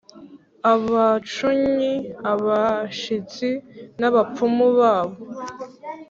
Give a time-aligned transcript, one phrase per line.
[0.73, 1.93] abacunnyi,
[2.31, 3.49] abashitsi
[3.99, 5.15] n’abapfumu babo.